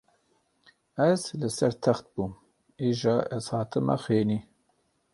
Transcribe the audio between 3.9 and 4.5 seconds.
xênî.